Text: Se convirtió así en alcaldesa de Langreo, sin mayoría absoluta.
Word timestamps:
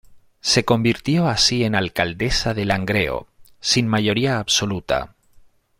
Se 0.39 0.65
convirtió 0.65 1.27
así 1.27 1.63
en 1.63 1.75
alcaldesa 1.75 2.55
de 2.55 2.65
Langreo, 2.65 3.27
sin 3.59 3.87
mayoría 3.87 4.39
absoluta. 4.39 5.13